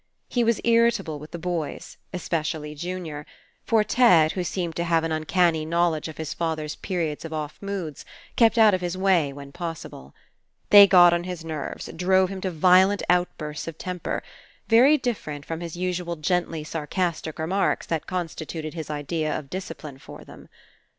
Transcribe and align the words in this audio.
He 0.27 0.43
was 0.43 0.59
irritable 0.63 1.19
with 1.19 1.29
the 1.29 1.37
boys, 1.37 1.97
espe 2.11 2.39
cially 2.41 2.75
Junior, 2.75 3.23
for 3.63 3.83
Ted, 3.83 4.31
who 4.31 4.43
seemed 4.43 4.75
to 4.77 4.83
have 4.83 5.03
an 5.03 5.11
uncanny 5.11 5.63
knowledge 5.63 6.07
of 6.07 6.17
his 6.17 6.33
father's 6.33 6.75
periods 6.75 7.23
of 7.23 7.33
off 7.33 7.59
moods, 7.61 8.03
kept 8.35 8.57
out 8.57 8.73
of 8.73 8.81
his 8.81 8.97
way 8.97 9.31
when 9.31 9.51
possible. 9.51 10.15
They 10.71 10.87
got 10.87 11.13
on 11.13 11.25
his 11.25 11.45
nerves, 11.45 11.87
drove 11.95 12.29
him 12.29 12.41
to 12.41 12.49
violent 12.49 13.03
outbursts 13.11 13.67
of 13.67 13.77
temper, 13.77 14.23
very 14.67 14.97
different 14.97 15.45
from 15.45 15.59
his 15.61 15.77
usual 15.77 16.15
gently 16.15 16.63
sarcastic 16.63 17.37
remarks 17.37 17.85
that 17.85 18.07
constituted 18.07 18.73
his 18.73 18.89
idea 18.89 19.37
of 19.37 19.51
discipline 19.51 19.99
for 19.99 20.23
them. 20.25 20.49